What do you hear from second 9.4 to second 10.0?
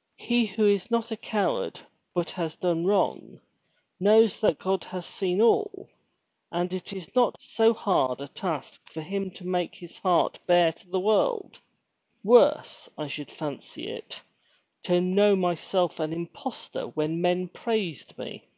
make his